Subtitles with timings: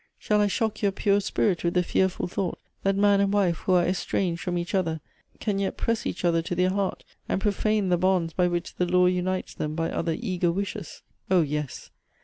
[0.17, 3.73] Shall I shock your pure" spirit with the fearful thought, that man and wife who
[3.73, 4.99] are estranged from each other,
[5.39, 8.87] can yet press each other to their heart, and profane the bonds by which the
[8.87, 11.03] law unites them by other eager wishes?
[11.29, 11.91] Oh yes